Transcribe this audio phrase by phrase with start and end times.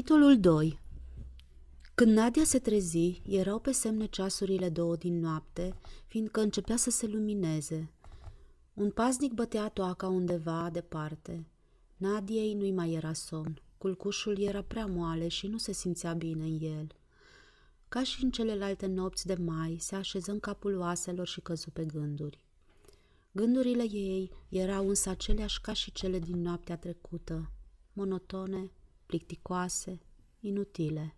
[0.00, 0.80] Capitolul 2
[1.94, 5.74] Când Nadia se trezi, erau pe semne ceasurile două din noapte,
[6.06, 7.90] fiindcă începea să se lumineze.
[8.74, 11.46] Un paznic bătea toaca undeva departe.
[11.96, 13.62] Nadiei nu-i mai era somn.
[13.78, 16.86] Culcușul era prea moale și nu se simțea bine în el.
[17.88, 21.84] Ca și în celelalte nopți de mai, se așeză în capul oaselor și căzu pe
[21.84, 22.44] gânduri.
[23.32, 27.50] Gândurile ei erau însă aceleași ca și cele din noaptea trecută,
[27.92, 28.70] monotone,
[29.10, 30.00] plicticoase,
[30.40, 31.14] inutile.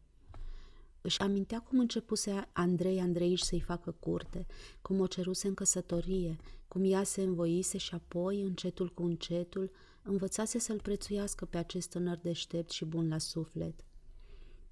[1.00, 4.46] Își amintea cum începuse Andrei Andreici să-i facă curte,
[4.82, 6.36] cum o ceruse în căsătorie,
[6.68, 9.70] cum ea se învoise și apoi, încetul cu încetul,
[10.02, 13.84] învățase să-l prețuiască pe acest tânăr deștept și bun la suflet.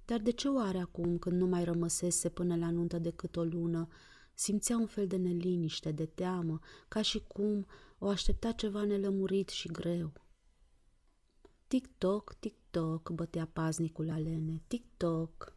[0.05, 3.87] Dar de ce oare acum, când nu mai rămăsese până la nuntă decât o lună,
[4.33, 7.65] simțea un fel de neliniște, de teamă, ca și cum
[7.97, 10.11] o aștepta ceva nelămurit și greu?
[11.71, 15.55] Tic-toc, tic-toc, bătea paznicul alene, tic-toc.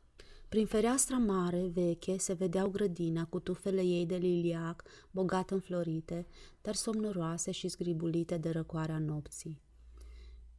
[0.48, 6.26] Prin fereastra mare, veche, se vedeau grădina cu tufele ei de liliac, bogat înflorite,
[6.62, 9.60] dar somnoroase și zgribulite de răcoarea nopții.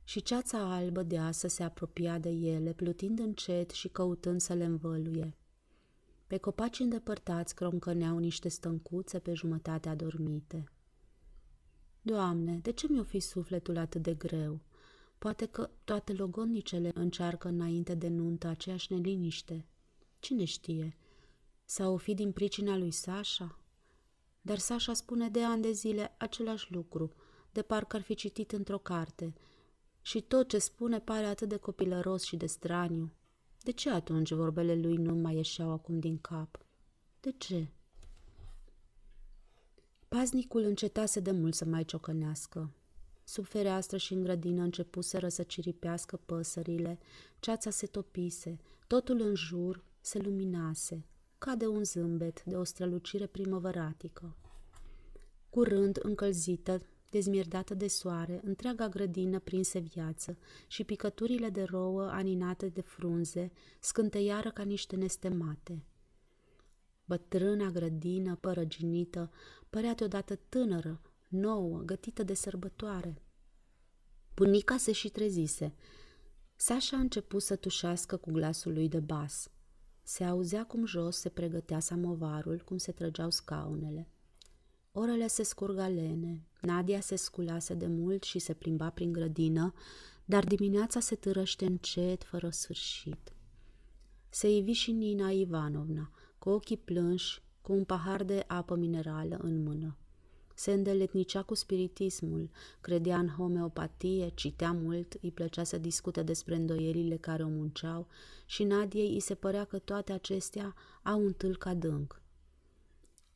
[0.03, 4.66] Și ceața albă de asă se apropia de ele, plutind încet și căutând să le
[4.66, 5.38] învăluie.
[6.27, 10.63] Pe copaci îndepărtați croncăneau niște stâncuțe pe jumătate adormite.
[12.01, 14.61] Doamne, de ce mi-o fi sufletul atât de greu?"
[15.17, 19.66] Poate că toate logodnicele încearcă înainte de nuntă aceeași neliniște.
[20.19, 20.97] Cine știe?
[21.66, 23.59] Sau o fi din pricina lui Sasha?
[24.41, 27.13] Dar Sasha spune de ani de zile același lucru,
[27.52, 29.33] de parcă ar fi citit într-o carte.
[30.02, 33.11] Și tot ce spune pare atât de copilăros și de straniu.
[33.63, 36.66] De ce atunci vorbele lui nu mai ieșeau acum din cap?
[37.19, 37.67] De ce?
[40.07, 42.72] Paznicul încetase de mult să mai ciocănească.
[43.27, 46.99] Sub fereastră și în grădină începuseră să ciripească păsările,
[47.39, 51.05] ceața se topise, totul în jur se luminase,
[51.37, 54.35] ca de un zâmbet, de o strălucire primăvăratică.
[55.50, 62.81] Curând, încălzită, dezmierdată de soare, întreaga grădină prinse viață și picăturile de rouă aninate de
[62.81, 65.83] frunze scânteiară ca niște nestemate.
[67.05, 69.31] Bătrâna grădină, părăginită,
[69.69, 73.22] părea deodată tânără, nouă, gătită de sărbătoare.
[74.36, 75.74] Bunica se și trezise.
[76.56, 79.50] Sasha a început să tușească cu glasul lui de bas.
[80.03, 84.09] Se auzea cum jos se pregătea samovarul, cum se trăgeau scaunele.
[84.91, 89.74] Orele se scurga lene, Nadia se sculase de mult și se plimba prin grădină,
[90.25, 93.34] dar dimineața se târăște încet, fără sfârșit.
[94.30, 99.63] Se ivi și Nina Ivanovna, cu ochii plânși, cu un pahar de apă minerală în
[99.63, 99.97] mână.
[100.55, 102.49] Se îndeletnicea cu spiritismul,
[102.81, 108.07] credea în homeopatie, citea mult, îi plăcea să discute despre îndoierile care o munceau
[108.45, 112.21] și Nadiei îi se părea că toate acestea au un tâlc adânc.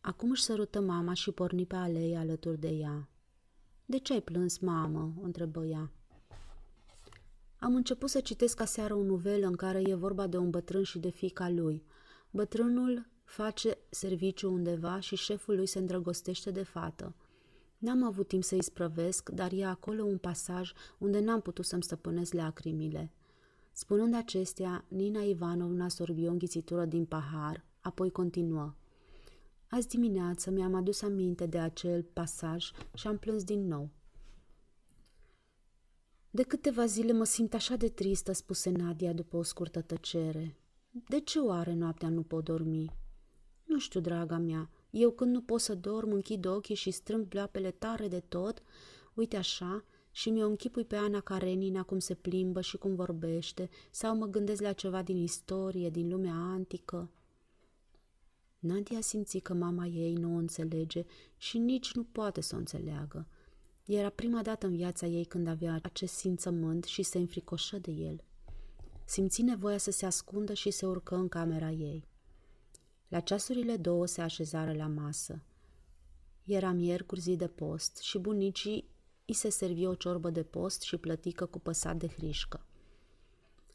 [0.01, 3.09] Acum își sărută mama și porni pe alei alături de ea.
[3.85, 5.91] De ce ai plâns, mamă?" întrebă ea.
[7.59, 10.99] Am început să citesc aseară o novelă în care e vorba de un bătrân și
[10.99, 11.83] de fica lui.
[12.31, 17.15] Bătrânul face serviciu undeva și șeful lui se îndrăgostește de fată.
[17.77, 22.33] N-am avut timp să-i sprăvesc, dar e acolo un pasaj unde n-am putut să-mi stăpânesc
[22.33, 23.11] lacrimile.
[23.71, 28.73] Spunând acestea, Nina Ivanovna sorbi o înghițitură din pahar, apoi continuă.
[29.69, 33.89] Azi dimineață mi-am adus aminte de acel pasaj și am plâns din nou.
[36.29, 40.57] De câteva zile mă simt așa de tristă, spuse Nadia după o scurtă tăcere.
[41.07, 42.97] De ce oare noaptea nu pot dormi?
[43.69, 47.71] Nu știu, draga mea, eu când nu pot să dorm, închid ochii și strâng pleoapele
[47.71, 48.61] tare de tot,
[49.13, 54.17] uite așa, și mi-o închipui pe Ana Karenina cum se plimbă și cum vorbește, sau
[54.17, 57.09] mă gândesc la ceva din istorie, din lumea antică.
[58.59, 61.05] Nadia simți că mama ei nu o înțelege
[61.37, 63.27] și nici nu poate să o înțeleagă.
[63.85, 68.23] Era prima dată în viața ei când avea acest simțământ și se înfricoșă de el.
[69.05, 72.08] Simți nevoia să se ascundă și se urcă în camera ei.
[73.09, 75.41] La ceasurile două se așezară la masă.
[76.43, 78.89] Era miercuri zi de post și bunicii
[79.25, 82.65] îi se servi o ciorbă de post și plătică cu păsat de hrișcă.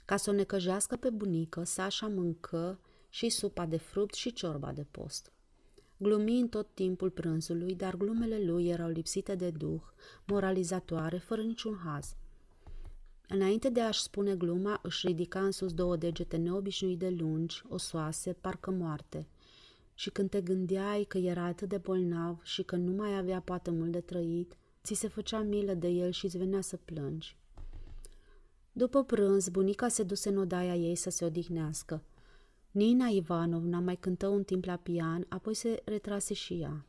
[0.04, 4.86] Ca să o necăjească pe bunică, Sașa mâncă și supa de fruct și ciorba de
[4.90, 5.32] post.
[5.96, 9.82] Glumi în tot timpul prânzului, dar glumele lui erau lipsite de duh,
[10.26, 12.14] moralizatoare, fără niciun haz.
[13.28, 18.32] Înainte de a-și spune gluma, își ridica în sus două degete neobișnuit de lungi, osoase,
[18.32, 19.26] parcă moarte.
[19.94, 23.70] Și când te gândeai că era atât de bolnav și că nu mai avea poate
[23.70, 27.36] mult de trăit, ți se făcea milă de el și îți venea să plângi.
[28.72, 32.02] După prânz, bunica se duse în odaia ei să se odihnească.
[32.70, 36.86] Nina Ivanovna mai cântă un timp la pian, apoi se retrase și ea.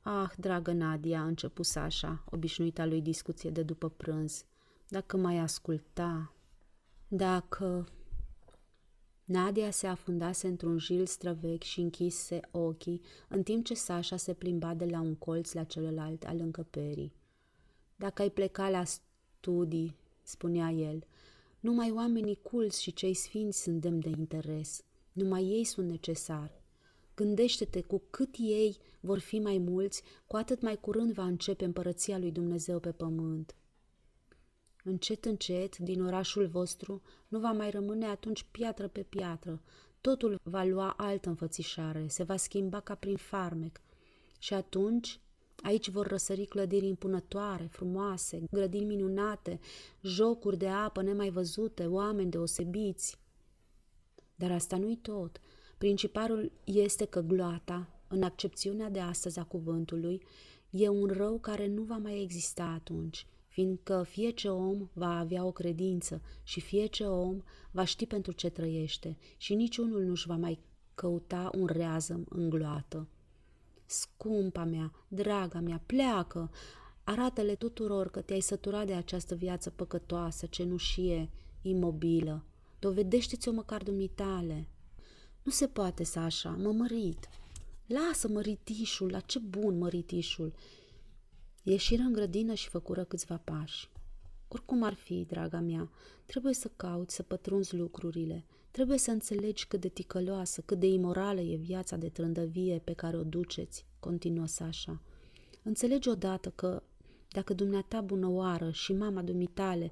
[0.00, 4.44] Ah, dragă Nadia, a început Sasha, obișnuita lui discuție de după prânz.
[4.88, 6.32] Dacă mai asculta...
[7.08, 7.86] Dacă...
[9.24, 14.74] Nadia se afundase într-un jil străvechi și închise ochii, în timp ce Sasha se plimba
[14.74, 17.12] de la un colț la celălalt al încăperii.
[17.96, 21.04] Dacă ai pleca la studii, spunea el,
[21.60, 24.84] numai oamenii culți și cei sfinți sunt demn de interes.
[25.12, 26.60] Numai ei sunt necesari.
[27.14, 32.18] Gândește-te, cu cât ei vor fi mai mulți, cu atât mai curând va începe împărăția
[32.18, 33.54] lui Dumnezeu pe pământ.
[34.82, 39.62] Încet, încet, din orașul vostru, nu va mai rămâne atunci piatră pe piatră.
[40.00, 43.80] Totul va lua altă înfățișare, se va schimba ca prin farmec.
[44.38, 45.20] Și atunci,
[45.62, 49.60] aici vor răsări clădiri impunătoare, frumoase, grădini minunate,
[50.02, 53.18] jocuri de apă nemai văzute, oameni deosebiți.
[54.34, 55.40] Dar asta nu-i tot.
[55.78, 60.22] Principalul este că gloata, în accepțiunea de astăzi a cuvântului,
[60.70, 65.44] e un rău care nu va mai exista atunci, fiindcă fie ce om va avea
[65.44, 70.36] o credință și fie ce om va ști pentru ce trăiește și niciunul nu-și va
[70.36, 70.58] mai
[70.94, 73.08] căuta un reazăm în gloată.
[73.86, 76.50] Scumpa mea, draga mea, pleacă!
[77.04, 81.30] Arată-le tuturor că te-ai săturat de această viață păcătoasă, cenușie,
[81.62, 82.44] imobilă.
[82.78, 84.68] Dovedește-ți-o măcar dumitale.
[85.42, 87.28] Nu se poate să așa, mă mărit.
[87.86, 90.52] Lasă măritișul, la ce bun măritișul.
[91.62, 93.90] Ieșiră în grădină și făcură câțiva pași.
[94.48, 95.90] Oricum ar fi, draga mea,
[96.26, 98.44] trebuie să cauți, să pătrunzi lucrurile.
[98.70, 103.16] Trebuie să înțelegi cât de ticăloasă, cât de imorală e viața de trândăvie pe care
[103.16, 105.02] o duceți, continuă Sasha.
[105.62, 106.82] Înțelegi odată că
[107.28, 109.90] dacă dumneata bunăoară și mama dumitale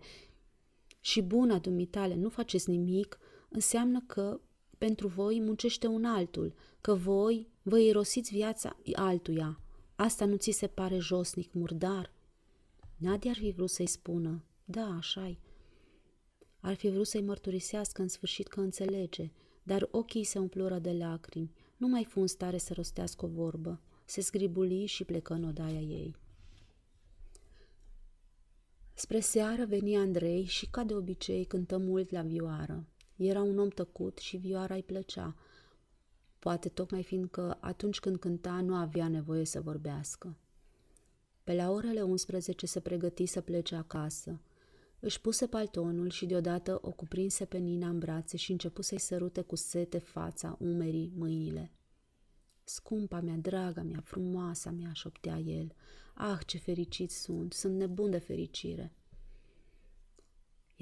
[1.00, 3.18] și buna dumitale nu faceți nimic,
[3.48, 4.40] înseamnă că
[4.78, 9.60] pentru voi muncește un altul, că voi vă irosiți viața altuia.
[10.00, 12.12] Asta nu ți se pare josnic, murdar?
[12.96, 15.36] Nadia ar fi vrut să-i spună, da, așa
[16.60, 19.30] Ar fi vrut să-i mărturisească în sfârșit că înțelege,
[19.62, 21.52] dar ochii se umplură de lacrimi.
[21.76, 23.80] Nu mai fu în stare să rostească o vorbă.
[24.04, 26.16] Se zgribuli și plecă în odaia ei.
[28.94, 32.86] Spre seară veni Andrei și, ca de obicei, cântă mult la vioară.
[33.16, 35.36] Era un om tăcut și vioara îi plăcea,
[36.40, 40.36] poate tocmai fiindcă atunci când cânta nu avea nevoie să vorbească.
[41.44, 44.40] Pe la orele 11 se pregăti să plece acasă.
[45.00, 49.40] Își puse paltonul și deodată o cuprinse pe Nina în brațe și începu să-i sărute
[49.40, 51.72] cu sete fața, umerii, mâinile.
[52.64, 55.74] Scumpa mea, draga mea, frumoasa mea, șoptea el.
[56.14, 58.92] Ah, ce fericit sunt, sunt nebun de fericire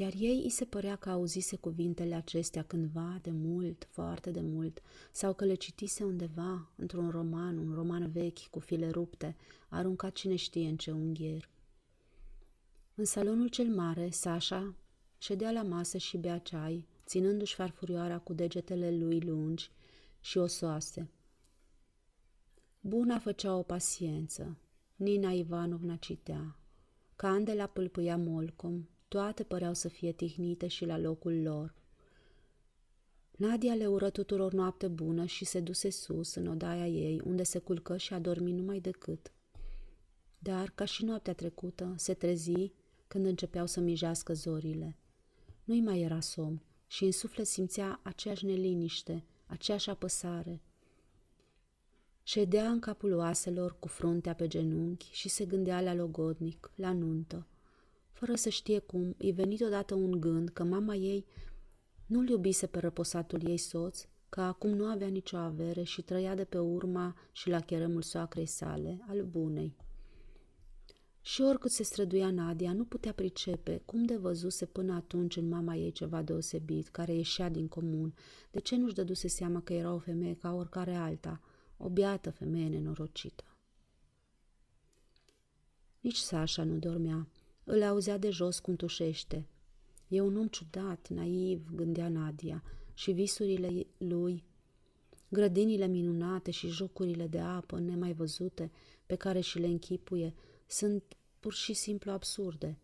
[0.00, 4.82] iar ei îi se părea că auzise cuvintele acestea cândva, de mult, foarte de mult,
[5.12, 9.36] sau că le citise undeva, într-un roman, un roman vechi, cu file rupte,
[9.68, 11.48] aruncat cine știe în ce unghier.
[12.94, 14.74] În salonul cel mare, Sasha
[15.18, 19.70] ședea la masă și bea ceai, ținându-și farfurioara cu degetele lui lungi
[20.20, 21.10] și osoase.
[22.80, 24.56] Buna făcea o paciență.
[24.96, 26.56] Nina Ivanovna citea.
[27.16, 31.74] Candela pâlpâia molcom, toate păreau să fie tihnite și la locul lor.
[33.36, 37.58] Nadia le ură tuturor noapte bună și se duse sus, în odaia ei, unde se
[37.58, 39.32] culcă și a dormit numai decât.
[40.38, 42.72] Dar, ca și noaptea trecută, se trezi
[43.06, 44.96] când începeau să mijească zorile.
[45.64, 50.62] Nu-i mai era somn și în suflet simțea aceeași neliniște, aceeași apăsare.
[52.22, 57.46] Ședea în capul oaselor cu fruntea pe genunchi și se gândea la logodnic, la nuntă.
[58.18, 61.26] Fără să știe cum, îi venit odată un gând că mama ei
[62.06, 66.44] nu-l iubise pe răposatul ei soț, că acum nu avea nicio avere și trăia de
[66.44, 69.76] pe urma și la cheremul soacrei sale, al bunei.
[71.20, 75.74] Și oricât se străduia Nadia, nu putea pricepe cum de văzuse până atunci în mama
[75.74, 78.14] ei ceva deosebit, care ieșea din comun.
[78.50, 81.40] De ce nu-și dăduse seama că era o femeie ca oricare alta,
[81.76, 83.44] o biată femeie nenorocită?
[86.00, 87.28] Nici Sasha nu dormea.
[87.70, 89.46] Îl auzea de jos cum tușește.
[90.08, 92.62] E un om ciudat, naiv, gândea Nadia,
[92.94, 94.44] și visurile lui,
[95.28, 98.70] grădinile minunate și jocurile de apă nemai văzute
[99.06, 100.34] pe care și le închipuie,
[100.66, 101.02] sunt
[101.40, 102.78] pur și simplu absurde.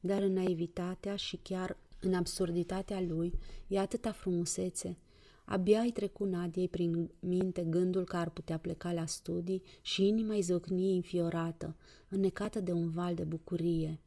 [0.00, 3.32] Dar în naivitatea și chiar în absurditatea lui
[3.66, 4.98] e atâta frumusețe.
[5.44, 10.34] Abia îi trecu Nadiei prin minte gândul că ar putea pleca la studii și inima
[10.34, 11.76] îi zăcni înfiorată,
[12.08, 14.00] înnecată de un val de bucurie.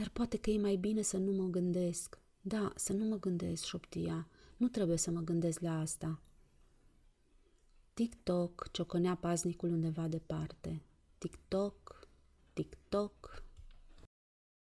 [0.00, 2.18] Dar poate că e mai bine să nu mă gândesc.
[2.40, 4.28] Da, să nu mă gândesc, șoptia.
[4.56, 6.20] Nu trebuie să mă gândesc la asta.
[7.94, 10.82] Tic-toc, cioconea paznicul undeva departe.
[11.18, 12.08] Tic-toc,
[12.52, 13.44] tic-toc,